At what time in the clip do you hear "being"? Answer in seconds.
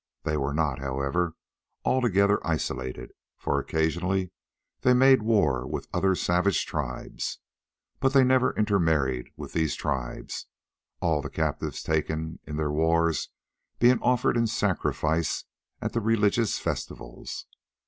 13.77-14.01